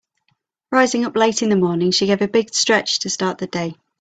[0.71, 3.75] Rising up late in the morning she gave a big stretch to start the day.